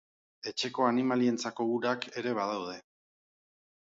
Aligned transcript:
Etxeko 0.51 0.85
animalientzako 0.91 1.67
urak 1.75 2.09
ere 2.21 2.35
badaude. 2.39 2.75